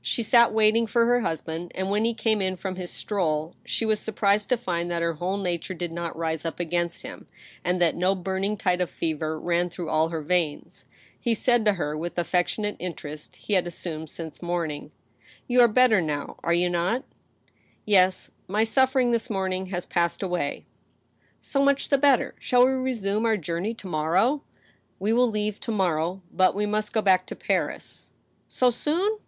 [0.00, 3.84] She sat waiting for her husband; and, when he came in from his stroll, she
[3.84, 7.26] was surprised to find that her whole nature did not rise up against him,
[7.62, 10.86] and that no burning tide of fever ran through all her veins.
[11.20, 15.68] He said to her, with the affectionate interest he had assumed since morning:*' You are
[15.68, 17.04] better now— are you not?""
[17.84, 18.08] Ye«;
[18.48, 20.64] my suffering this morning has passed away."
[21.42, 22.34] "So much the better.
[22.40, 24.40] Shall we resume our journey to mor row?""
[25.00, 28.08] We will leave to morrow, but we must go back to Paris."
[28.48, 29.18] "So soon?"